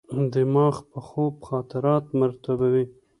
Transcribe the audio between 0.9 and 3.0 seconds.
په خوب خاطرات مرتبوي.